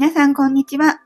[0.00, 1.02] 皆さんこんにちは。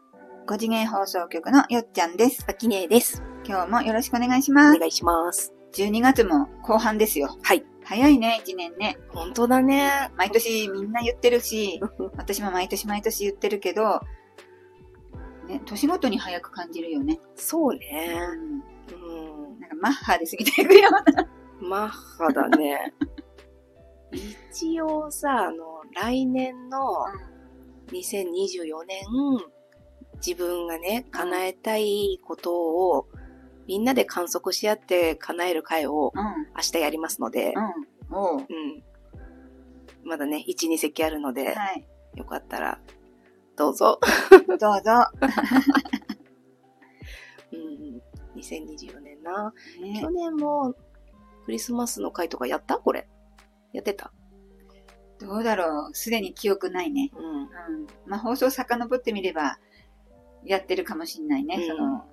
[0.47, 2.45] 5次元放送局のよっちゃんです。
[2.47, 3.25] あきねえです。
[3.45, 4.79] 今日もよろしくお願いしおます。
[4.79, 5.53] 願いします。
[5.73, 7.37] 12月も後半ですよ。
[7.43, 7.65] はい。
[7.83, 8.97] 早いね、1年ね。
[9.09, 10.13] 本当だね。
[10.17, 11.81] 毎年みんな言ってるし、
[12.17, 14.01] 私も毎年毎年言ってるけど、
[15.49, 17.19] ね、年ごとに早く感じるよね。
[17.35, 18.15] そううね。
[18.17, 18.21] ん。
[18.21, 19.59] うん。
[19.59, 21.29] なんかマッハで過ぎていくような。
[21.61, 22.95] マッハだね。
[24.53, 26.79] 一応さ、あの、来年の
[27.89, 29.05] 2024年、
[30.25, 32.55] 自分がね、叶えたいこと
[32.91, 33.09] を、
[33.67, 36.23] みんなで観測し合って叶える会をうん。
[36.55, 37.55] 明日やりますので、
[38.11, 38.37] うん。
[38.37, 38.47] うん。
[40.05, 41.87] まだね、1、2席あるので、はい。
[42.17, 42.79] よかったら、
[43.57, 43.99] どうぞ。
[44.49, 44.71] どうぞ。
[47.53, 48.03] うん。
[48.37, 49.53] 2024年な。
[49.81, 50.75] ね去年も
[51.47, 52.79] クリスマスの会とかやった？
[52.79, 53.09] これ。
[53.73, 54.13] やってた？
[55.21, 55.95] どうだろう。
[55.95, 57.11] すでに記憶ないね。
[57.17, 57.43] うん。
[57.43, 57.49] うん。
[58.07, 59.59] まあ、放送遡ってみれば、
[60.45, 61.57] やってるかもしんないね。
[61.57, 62.05] うんその、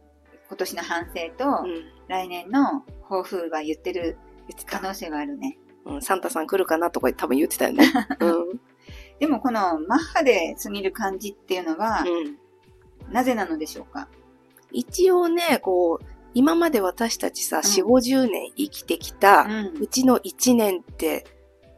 [0.48, 1.84] 今年の反省と、うん。
[2.08, 4.80] 来年の抱負は言ってる言ってた。
[4.80, 5.58] 可能性はあるね。
[5.86, 6.02] うん。
[6.02, 7.86] サンタさん来るかなとか多分言ってたよね。
[8.20, 8.60] うん。
[9.20, 13.14] でもこのマッハで過ぎる感じっていうのは、うん。
[13.14, 14.08] なぜなのでしょうか？
[14.72, 21.26] 一応ね、こう、今まで私たちさ、ん4、50年生きてきた、んうちの1年って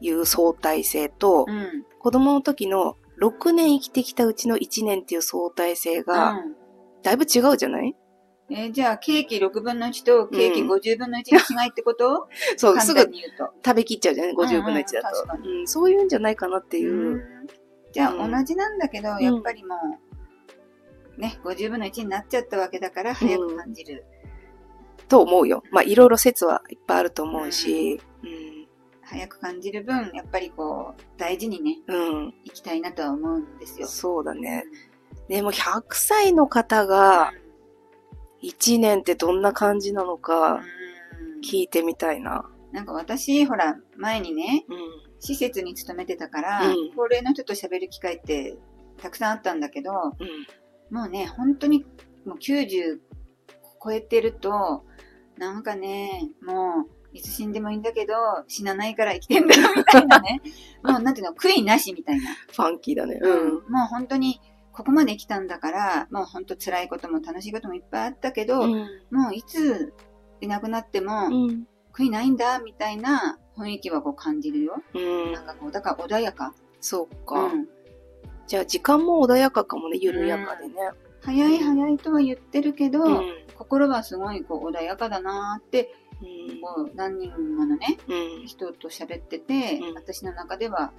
[0.04, 1.86] いう相対性と、うん。
[2.00, 6.56] 子供の時の6年生きてきたうちの1年っていう相対性が、うん
[7.04, 7.94] だいぶ違うじゃない？
[8.50, 11.24] えーじゃあ、ケーキ6分の1とケーキうん50分の1
[11.56, 13.02] の違いってこと、 そう、簡すぐ。
[13.02, 15.60] 食べきっちゃうじゃない ?50 分の1だうんうん。
[15.60, 16.94] うん、そういうんじゃないかなっていう。
[16.94, 17.22] うん
[17.92, 19.76] じゃあ、うん同じなんだけど、やっぱりも
[21.18, 24.06] う、ね、50分の1になっちゃったわけだから、早く感じる。
[25.10, 25.62] と思うよ。
[25.72, 28.00] まあ、いろいろ説はいっぱいあると思うし、
[29.14, 33.88] 早く感じる分、やっぱりこう、大事にね、うん、うん、生きたいなとは思うんですよ。
[33.88, 34.64] そうだね。
[35.28, 37.32] でも100歳の方が
[38.42, 42.50] 1年ってどんな感じなのうんかうん聞いてみたいな。
[42.72, 44.78] なんか私、ほら、前にね、うん。
[45.20, 48.58] 施設に勤めてたから、うん高齢の人と喋る機会って
[48.98, 50.96] たくさんあったんだけど、うん。
[50.96, 51.86] もうね、本当に
[52.26, 53.00] もう90
[53.84, 54.84] 超えてると、
[55.38, 58.14] なんかね、もう、いつ死んでもいいんだけど、
[58.48, 60.42] 死なないから生きてんだよ、みたいなね。
[60.84, 62.24] もう、なんていうの、悔いなしみたいな。
[62.52, 63.20] ファンキーだね。
[63.22, 63.54] うん。
[63.72, 64.42] もう本当に、
[64.72, 68.72] ここまで来たんだから、もう本当辛いことも楽しいこともいっぱいあったけど、うん。
[69.12, 69.94] もういつ
[70.42, 71.68] いなくなっても、うん。
[71.94, 74.82] 悔いないんだ、みたいな雰囲気はこう感じるよ。
[74.96, 75.46] うんなん。
[75.46, 76.54] かこう、だから穏やか。
[76.82, 77.44] そうか。
[77.46, 77.68] うん。
[78.48, 80.74] じゃあ時間も穏やかかもね、緩やかでね。
[81.22, 83.44] 早い早いとは言ってるけど、うん。
[83.56, 86.62] 心はすごいこう穏やかだなーって、うん。
[86.62, 88.48] こう何人ものね、うん。
[88.48, 90.92] 人と喋ってて、うん私の中では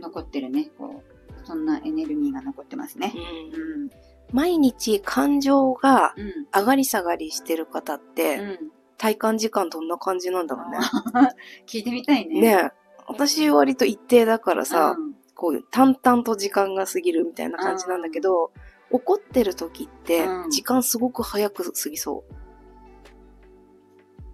[0.00, 3.12] 残ってるね、こう、そんなエネルギーが残ってますね。
[3.14, 3.18] う
[3.58, 3.90] んうん。
[4.32, 6.46] 毎日感情がうん。
[6.54, 8.58] 上がり下がりしてる方っうて、ん。
[8.96, 10.78] 体感時間どんな感じなんだろうね。
[11.66, 12.40] 聞いてみたいね。
[12.40, 12.70] ねえ。
[13.06, 18.50] 私割と一定だからさ、うんこういう淡々と時間が過ぎるみたいな感じなんだけど、
[18.90, 22.34] 怒ってる時ってうん時間すごく早く過ぎそう。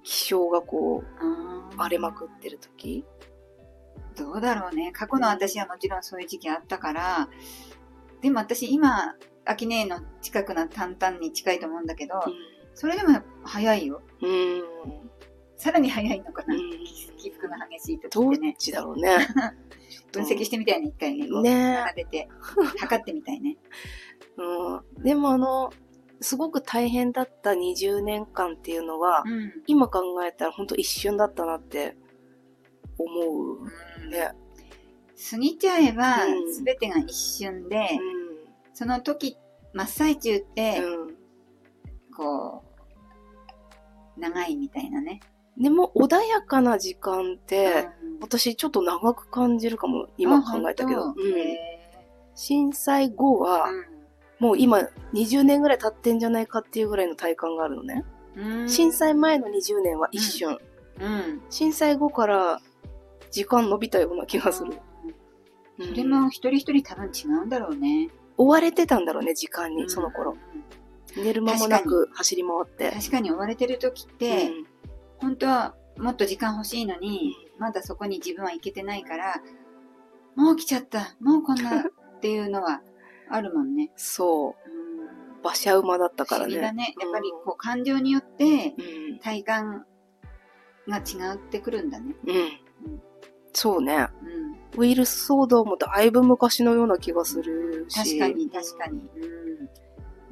[0.04, 3.04] 気象がこう荒れまくってる時
[4.16, 4.92] どうだろうね。
[4.92, 7.28] 過去の私はもちろんそういう時期あったから、
[8.20, 12.14] でも私今、アキネーの近くな淡々に近いと思うんだけど、
[12.75, 14.03] それでも早いよ。
[14.22, 14.31] うん。
[14.31, 14.64] うん。
[15.56, 16.54] さらに早いのかな。
[16.54, 16.60] うん
[17.25, 18.54] 起伏が激しい時どっってね。
[18.59, 19.16] ちだろうね。
[20.12, 21.26] 分析してみたいね、一回ね。
[21.43, 22.28] ね並べて、
[22.78, 23.56] 測ってみたいね。
[24.37, 25.03] うん。
[25.03, 25.72] でもあの、
[26.25, 29.53] すごく大変だった20年間っていうのは、うん。
[29.67, 31.97] 今考えたら本当一瞬だったなって
[32.99, 34.33] 思うね。
[35.31, 37.81] 過ぎちゃえばう、んすべてが一瞬で、う
[38.73, 39.37] その時、
[39.75, 40.85] 真っ最中って、ん。
[40.85, 41.15] うん。
[42.17, 42.65] こ
[44.17, 45.21] う、長いみたいなね。
[45.59, 51.03] でも穏やかな時間って、うん私ちょっと長く感じるかも、今考えたけど。
[51.03, 51.81] うんへ
[52.35, 53.94] 震災後は、ー
[54.44, 58.05] もう今20年ぐらい経ってんじゃないかっていうぐらいの体感があるのね。
[58.37, 60.58] うん震災前の20年は一瞬。
[61.00, 61.41] うん。
[61.49, 62.61] 震災後から
[63.31, 64.75] 時間伸びたような気がする。
[65.81, 68.11] それも一人一人多分違うんだろうね。
[68.37, 70.37] 追われてたんだろうね、時間に、その頃。
[71.17, 71.25] うん。
[71.25, 72.91] 寝る間もなく走り回って。
[72.91, 74.67] 確かに追われてる時って、うん
[75.20, 79.41] 本当はもっと時間欲しいのに、まだそこに自分は行けてないから、
[80.37, 81.85] もう来ちゃった、もうこんなっ
[82.20, 82.82] ていうのは
[83.34, 83.90] あるもんね。
[83.96, 84.70] そう。
[84.70, 84.84] うん
[85.44, 86.84] 馬車馬だったから不思議だね。
[86.84, 86.94] ね。
[86.98, 88.75] やっぱりこう感情によって
[89.12, 89.19] うん。
[89.19, 89.84] 体感
[90.88, 92.14] が違ってくるんだね。
[92.26, 93.02] うん。
[93.52, 94.08] そうね。
[94.75, 94.81] うん。
[94.81, 98.19] ウイルス騒動もだいぶ昔のような気がするし。
[98.19, 99.00] 確かに、確かに。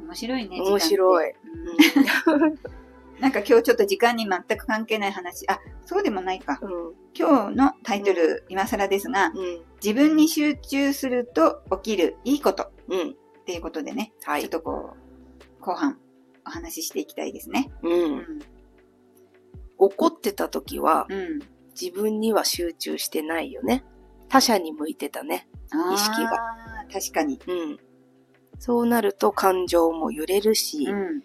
[0.01, 0.07] うん。
[0.07, 0.61] 面白いね。
[0.63, 1.31] 面白い。
[1.31, 2.73] うん
[3.21, 5.49] なんか今日ちょっと時間に全く関係ない話。
[5.49, 6.59] あ、そうでもないか。
[6.63, 6.95] うん。
[7.15, 9.63] 今日のタイトル、今更ですが、うん。
[9.83, 13.17] 自分に集中すると起きるいいことっうん。
[13.45, 14.51] ていうことでね、はいちょっ。
[14.51, 14.97] とこ
[15.61, 15.99] う、後半
[16.47, 17.71] お話ししていきたいですね。
[17.83, 17.89] う。
[17.89, 18.39] うんん。
[19.79, 21.41] 怒ってた時は、うん。
[21.81, 23.85] 自分には集中してないよね。
[24.29, 25.49] 他者に向いてたね。
[25.93, 26.31] 意識が。
[26.93, 27.41] 確かに。
[27.47, 27.79] うん。
[28.59, 31.23] そうなると感情も揺れるし、うん。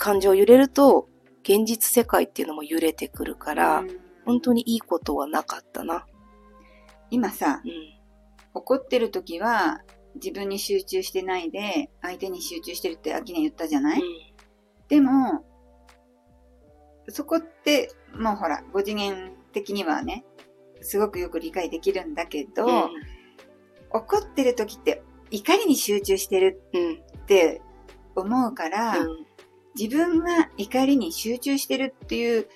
[0.00, 1.08] 感情揺れると
[1.42, 4.00] 現実世界っていうのも揺れてくるから、うん
[4.30, 6.06] 本当にいいことはなかったな。
[7.10, 7.72] 今さ、うん。
[8.54, 9.80] 怒ってる時は
[10.16, 14.02] 自分に集中してないで相手に集中してるって秋音言ったじゃない、
[14.88, 15.44] でも、
[17.08, 20.24] そこってもうほら、5次元的にはね、
[20.80, 22.90] すごくよく理解できるんだけど、うん。
[23.90, 26.94] 怒ってる時って怒りに集中してるうん。
[27.22, 27.62] って
[28.14, 29.26] 思うから、うん。
[29.78, 32.48] 自分が怒りに集中してるっていう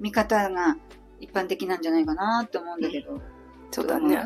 [0.00, 0.76] 見方が
[1.20, 3.20] 一般的なんじゃないかなと思うんだけど。
[3.70, 4.24] そうだね。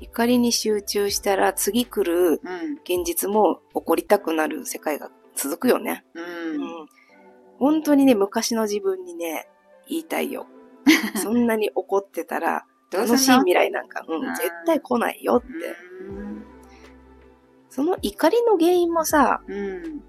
[0.00, 2.74] 怒りに集中したら次来るうん。
[2.84, 6.04] 現実も怒りたくなる世界が続くよね。
[6.14, 6.20] う。
[6.20, 6.86] うんん。
[7.58, 9.48] 本当にね、昔の自分にね、
[9.88, 10.46] 言いたいよ。
[11.22, 15.48] そんなに怒ってたら、楽しい未来なんか、うん絶対来ないよって。
[16.08, 16.44] うん
[17.74, 20.04] その怒りの原因もさ、うん。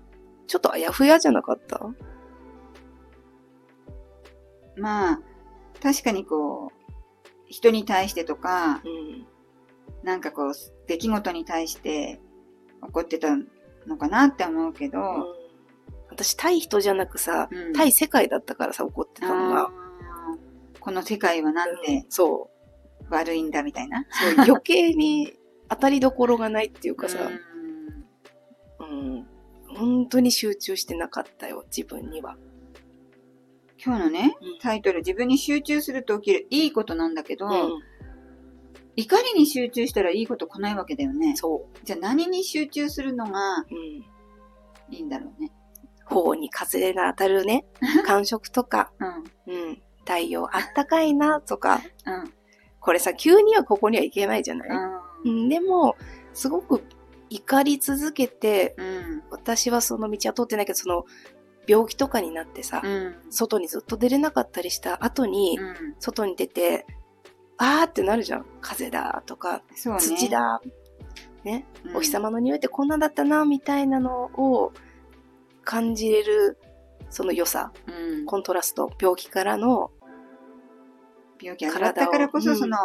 [0.47, 1.79] ちょっとあやふやじゃなかった？
[4.77, 5.21] まあ、
[5.81, 6.91] 確かにこう、
[7.47, 9.25] 人に対してとか、うん。
[10.03, 10.53] なんかこう、
[10.87, 12.19] 出来事に対して
[12.81, 13.35] 怒ってた
[13.87, 15.45] のかなって思うけど、うん
[16.09, 19.69] 私、対人じゃなくさ、うん対世界だったからさ、怒ってたのが。
[20.79, 22.51] この世界はなんうんでそ
[23.09, 24.01] 悪いんだみたいな？
[24.01, 24.05] う。
[24.11, 25.33] そう余計に
[25.67, 27.17] 当たりどころがないっていうかさ。
[29.75, 32.37] 本当に集中してなかったよ、自分には。
[33.83, 37.81] 今日のねうん、タイトル、自分に集中すると起きるいいことなんだけど、うん。
[38.95, 41.35] 怒りに集中したらいいこと来ないわけだよね。
[41.35, 43.65] そじゃあ何に集中するのがう。
[43.69, 44.95] うん。
[44.95, 45.51] いいんだろうね。
[46.05, 47.65] 頬に風が当たるね、
[48.05, 48.91] 感触とか、
[49.47, 49.53] うん。
[49.53, 49.81] うん。
[49.99, 51.81] 太陽あったかいな、とか。
[52.05, 52.33] うん。
[52.79, 54.73] これさ、急にはここには行けないじゃない、う。
[55.25, 55.95] うんん、でも、
[56.33, 56.83] すごく
[57.29, 59.23] 怒り続けて、うん。
[59.31, 61.05] 私はその道は通ってないけど、その、
[61.67, 63.15] 病気とかになってさ、うん。
[63.29, 65.95] 外にずっと出れなかったりした後に、うん。
[65.99, 66.85] 外に出て、
[67.57, 68.45] あーってなるじゃん。
[68.61, 69.63] 風だとか、ね。
[69.99, 70.61] 土だ、
[71.43, 74.73] ね、うんお日様の匂いってこんなだったな、みたいなのを
[75.63, 76.57] 感じれる、
[77.09, 78.25] その良さ、うん。
[78.25, 79.91] コントラスト、病気からの、
[81.41, 82.77] 病気味わったからこそ、体をその、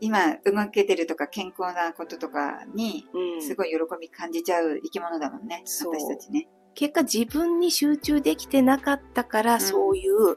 [0.00, 5.62] 今動けてるとか健康なこととかに、うん、すごい喜び感じちゃう生き物だもんね。
[5.64, 6.48] そう私たちね。
[6.74, 10.36] 結果自分に集中できてなかったから、んそういう、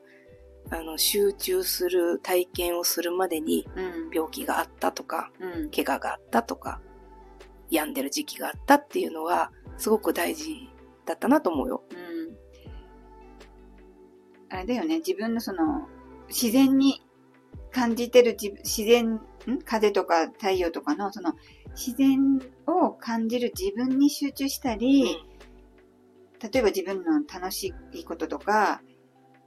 [0.71, 4.09] あの、集中する体験をするまでにうん。
[4.13, 5.69] 病気があったとか、うん。
[5.69, 6.79] 怪我があったとか、
[7.69, 10.69] 病んでる時期があったっていうのは、すごく大事
[11.06, 11.83] だったなと思うよ。
[11.91, 12.38] うん。
[14.50, 15.88] あれだよね、自分のその、
[16.29, 17.03] 自然に
[17.71, 19.19] 感じてる自自然、
[19.56, 19.61] ん？
[19.61, 21.33] 風とか太陽とかの、その、
[21.75, 25.18] 自然を感じる自分に集中したり、
[26.41, 28.81] 例えば自分の楽しいこととか、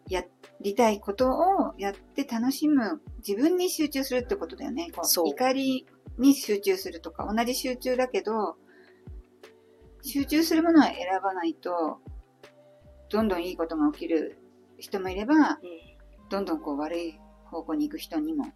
[0.08, 0.24] や
[0.60, 4.90] りたいことをやって楽しむ、自分に集中するってことだよね。
[4.94, 5.28] こう。
[5.28, 5.86] 怒り
[6.18, 8.56] に集中するとか、同じ集中だけど、
[10.02, 11.98] 集中するものは選ばないと、
[13.08, 14.38] どんどんいいことが起きる
[14.78, 15.48] 人もいれば、うん。
[16.28, 18.46] どんどんこう悪い方向に行く人にも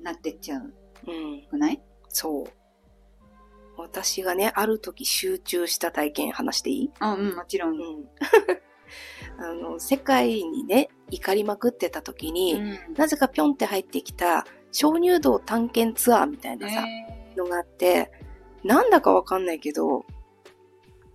[0.00, 0.72] なってっちゃう
[1.06, 1.42] うん。
[1.50, 1.82] くない？
[2.08, 2.44] そう。
[3.76, 6.90] 私がね、ある時集中した体験話していい？
[7.00, 7.72] あ、うん、もちろん。
[7.72, 8.08] うん。
[9.38, 12.58] あの、世界にね、怒りまくってた時に、う
[12.90, 18.12] んなぜかぴょんって入ってきた鍾乳洞探検ツアーみたいなさ、えのがあって、
[18.62, 20.04] なんだかわかんないけど、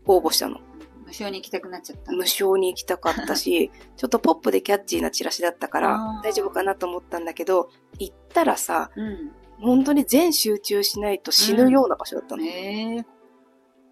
[0.06, 0.58] 応募したの。
[0.58, 0.60] ー
[1.06, 2.12] 無償に行きたくなっちゃった。
[2.12, 7.70] 無償に行きたかったし、 ちょっとポップでキャッチーなチラシだったかあらー大丈夫かなと思ったんだけど、
[8.00, 9.32] 行ったらさ、うん。
[9.62, 12.44] 本当に全集中しないと死ぬような場所だったの。
[12.44, 13.06] ええ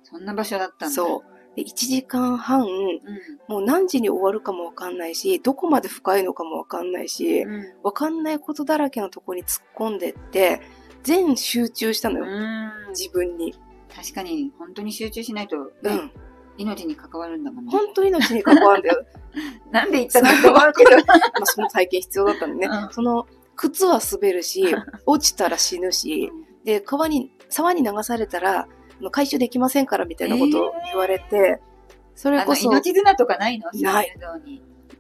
[0.04, 0.96] そんな場所だったんだ。
[0.96, 1.56] そう。
[1.58, 2.66] で、1時間半、う。
[2.66, 3.02] うん。
[3.48, 7.74] もう何時に終わるかもわかんないし、どこまで深いのかもわかんないし、うん。
[7.84, 10.62] わかんないことだらけのとこに突っ込んでって、
[11.04, 12.26] 全集中したのよ。
[12.26, 13.54] うん自分に。
[13.94, 16.12] 確かに、本当に集中しないと、ねうん。
[16.58, 17.72] 命に関わるんだもんね。
[17.72, 19.06] 本当に命に関わるんだよ。
[19.72, 20.92] なんで言ったのって思うけど。
[20.92, 21.04] ま
[21.42, 22.74] あ、その体験必要だったんでね。
[22.74, 24.64] うんその、靴は滑るし、
[25.06, 26.32] 落ちたら死ぬし、
[26.64, 28.68] で、川に、沢に流されたら、
[29.12, 31.60] 回収できませんからみたいなことを言われて、
[32.16, 33.70] それこそ、命綱とかないの？
[33.82, 34.18] ない。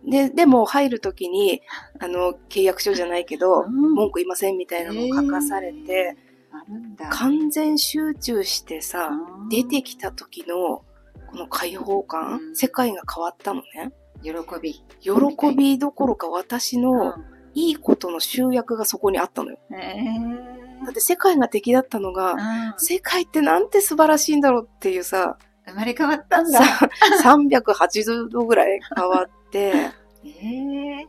[0.05, 1.61] で、でも入るときに、
[1.99, 6.15] あの、契約書じゃないけど、うん文句言いませんみたいなのを書かされて、
[6.51, 7.09] あるんだ。
[7.09, 9.11] 完全集中してさ、
[9.49, 10.83] 出てきた時の、
[11.29, 13.91] この解放感、うん世界が変わったのね。
[14.23, 14.81] 喜び。
[15.01, 17.25] 喜びどころか私のう
[17.57, 19.57] いいことの集約がそこにあったのよ。
[20.85, 22.39] だって世界が敵だったのが、うん
[22.77, 26.63] 世界ってなんて素晴らしいんだろうっていうさ、生まれ変わったんだ。
[26.63, 26.89] さ
[27.25, 29.71] 380度ぐらい変わって、
[30.23, 31.07] へえ。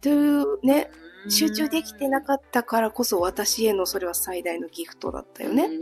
[0.00, 0.90] というね、
[1.24, 5.66] うん集中できてなかったからこそ私へのそれは最大のギフトだったよね。
[5.66, 5.76] うんう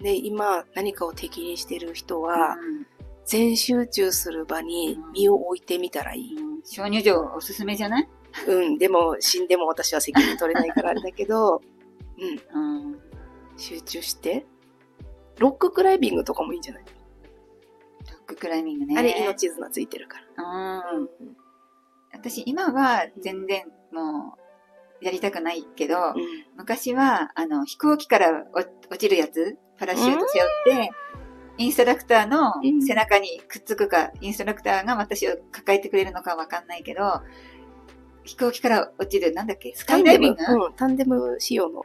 [0.00, 0.02] ん。
[0.02, 2.86] で、今何かを敵にしてる人は、うん
[3.26, 6.36] 全集中する場に身を置いてみたらいい。
[6.64, 8.08] うん鍾乳洞おすすめじゃない？
[8.48, 11.60] うん、でも死んでも私は責任取れないからあれだけど、
[12.54, 13.00] うん、うん。
[13.56, 14.46] 集中して。
[15.38, 18.96] ロッククライミングとかもいいんじゃない、ロッククライミングね。
[18.96, 20.90] あれ命綱ついてるから。
[20.92, 21.08] うん。
[22.12, 24.36] 私今は全然も
[25.00, 26.14] うやりたくないけど、うん。
[26.56, 30.90] 昔はあの飛行機から落落ちるやつ、パラシュート背負って、
[31.56, 37.22] インストラクターのうん背中にくっつくか、インストラクターが私を抱えてくれるのかわかんないけど、
[38.24, 40.44] 飛行機から落ちる、なんだっけ、スカイダイビング？
[40.48, 41.84] うん、タンデム仕様の。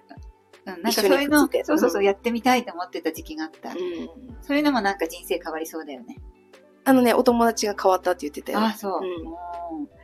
[0.65, 3.69] うん、なんかそういうのそうそうそう、やってみたいと思ってた時期があった。
[3.69, 3.75] うん。
[4.41, 6.17] そういうのもなんか人生変わりそうだよね。
[6.85, 8.59] あのね、お友達が変わったって言ってたよ。
[8.59, 8.99] ああ、そう。
[9.01, 9.37] うんも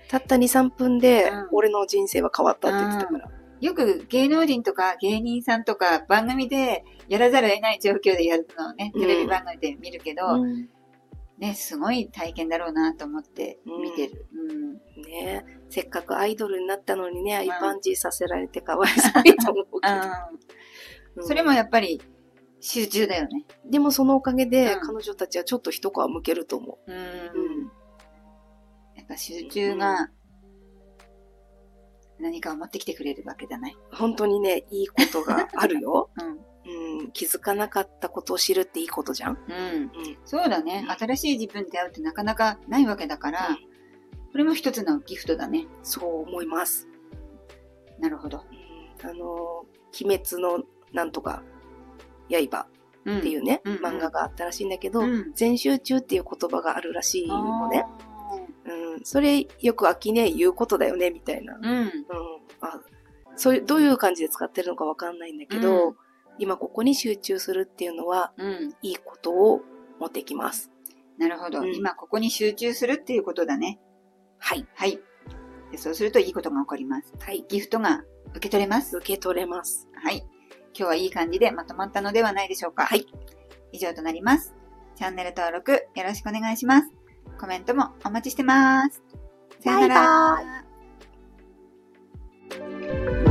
[0.07, 3.31] たった2、3分でうん、俺の人生は変わったって言ってたから。
[3.65, 9.01] うよく芸能人とか芸人さんとか番組でやらざるを得ない状況でやるのをね、うん。
[9.01, 10.69] テレビ番組で見るけど、うん。
[11.38, 14.25] ね、すごい体験だろうなと思って見てる。
[14.34, 14.74] うん。
[15.01, 15.45] ね。
[15.69, 17.45] せっかくアイドルになったのにね、ん。
[17.45, 19.93] 一般人させられてかわいそうにと思うけど。
[21.17, 21.27] うん。
[21.27, 22.01] それもやっぱり
[22.62, 23.45] 集中だよね。
[23.65, 24.79] でもそのおかげで、うん。
[24.81, 26.91] 彼女たちはちょっと一皮向けると思う。
[26.91, 26.95] ん。
[26.95, 27.00] う。
[28.95, 30.10] やっぱ集中が
[32.19, 33.77] 何かを持ってきてくれるわけじゃない。
[33.91, 36.10] 本当にね、いいことがあるよ。
[36.19, 36.39] うん。
[36.67, 39.38] うん、気づかなかったことを知るっていいことじゃん。
[39.48, 39.81] うん。
[39.84, 39.91] うん。
[40.25, 40.84] そうだね。
[40.98, 43.75] 新しい自分に出会うってなかなかないわけだから、うん
[44.36, 45.65] これも一つのギフトだね。
[45.81, 46.89] そう思います。
[48.00, 48.43] なるほど。
[49.01, 49.65] うん、あの、
[49.98, 51.41] 鬼滅のなんとか、
[52.29, 52.67] 刃
[53.05, 57.86] うんっていうね、うんうん漫画があったらしいんだけど、うん全集中っていう言葉があるらしいのね。
[59.05, 61.53] それよく秋ね言うことだよね、みたいな。
[61.53, 61.67] ーうん。
[61.67, 61.89] うん、
[62.59, 62.81] あ
[63.35, 65.95] そういう、どういう感じで使ってるのかわかんないんだけど、うん
[66.38, 68.74] 今ここに集中するっていうのは、うん。
[68.81, 69.62] いいことを
[70.01, 70.69] 持ってきます。
[71.17, 73.79] なるほど、うん今ここに集中するっていうことだね。
[74.39, 74.67] はい。
[74.74, 75.00] はい。
[75.71, 77.13] でそうするといいことが起こります。
[77.19, 77.45] はい。
[77.47, 78.97] ギフトが受け取れます。
[78.97, 79.88] 受け取れます。
[80.03, 80.17] はい。
[80.17, 80.27] 今
[80.74, 82.85] 日はいい感じでまとまったのではないでしょうか。
[82.85, 83.05] はい。
[83.71, 84.55] 以上となります。
[84.95, 87.04] チャンネル登録よろしくお願いします。
[87.36, 89.01] コメントもお待ちしてます。
[89.62, 89.96] さよなら。
[90.36, 90.46] バイ
[93.20, 93.25] バ